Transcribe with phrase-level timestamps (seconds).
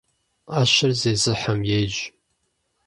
[0.59, 1.95] Iэщыр зезыхьэм ейщ.